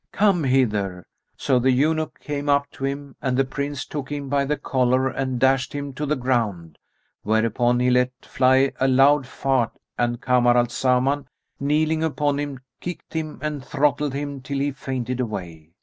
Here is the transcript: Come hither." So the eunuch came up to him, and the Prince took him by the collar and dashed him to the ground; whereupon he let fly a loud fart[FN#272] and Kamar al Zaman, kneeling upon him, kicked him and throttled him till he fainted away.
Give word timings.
Come 0.11 0.45
hither." 0.45 1.05
So 1.37 1.59
the 1.59 1.69
eunuch 1.69 2.19
came 2.19 2.49
up 2.49 2.71
to 2.71 2.85
him, 2.85 3.15
and 3.21 3.37
the 3.37 3.45
Prince 3.45 3.85
took 3.85 4.11
him 4.11 4.29
by 4.29 4.45
the 4.45 4.57
collar 4.57 5.07
and 5.07 5.39
dashed 5.39 5.73
him 5.73 5.93
to 5.93 6.07
the 6.07 6.15
ground; 6.15 6.79
whereupon 7.21 7.79
he 7.79 7.91
let 7.91 8.11
fly 8.23 8.71
a 8.79 8.87
loud 8.87 9.25
fart[FN#272] 9.25 9.71
and 9.99 10.19
Kamar 10.19 10.57
al 10.57 10.65
Zaman, 10.69 11.27
kneeling 11.59 12.03
upon 12.03 12.39
him, 12.39 12.61
kicked 12.79 13.13
him 13.13 13.37
and 13.43 13.63
throttled 13.63 14.15
him 14.15 14.41
till 14.41 14.57
he 14.57 14.71
fainted 14.71 15.19
away. 15.19 15.69